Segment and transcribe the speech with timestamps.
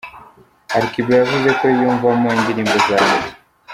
[0.73, 3.31] Ali Kiba yavuze ko yiyumvamo indirimbo za Meddy